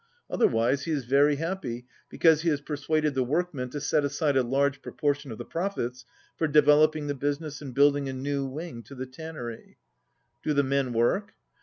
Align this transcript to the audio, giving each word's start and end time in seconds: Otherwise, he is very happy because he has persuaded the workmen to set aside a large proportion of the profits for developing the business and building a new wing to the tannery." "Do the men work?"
Otherwise, 0.31 0.85
he 0.85 0.91
is 0.91 1.05
very 1.05 1.35
happy 1.35 1.85
because 2.09 2.41
he 2.41 2.49
has 2.49 2.59
persuaded 2.59 3.13
the 3.13 3.23
workmen 3.23 3.69
to 3.69 3.79
set 3.79 4.03
aside 4.03 4.35
a 4.35 4.41
large 4.41 4.81
proportion 4.81 5.31
of 5.31 5.37
the 5.37 5.45
profits 5.45 6.05
for 6.35 6.47
developing 6.47 7.05
the 7.05 7.13
business 7.13 7.61
and 7.61 7.75
building 7.75 8.09
a 8.09 8.13
new 8.13 8.47
wing 8.47 8.81
to 8.81 8.95
the 8.95 9.05
tannery." 9.05 9.77
"Do 10.41 10.55
the 10.55 10.63
men 10.63 10.91
work?" 10.91 11.35